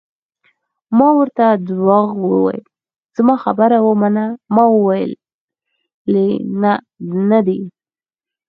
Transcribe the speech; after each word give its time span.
ما 0.97 1.07
ورته 1.19 1.45
درواغ 1.67 2.07
وویل: 2.31 2.63
زما 3.17 3.35
خبره 3.43 3.77
ومنه، 3.87 4.25
ما 4.55 4.63
ویلي 4.85 6.29
نه 7.29 7.39
دي. 7.47 7.59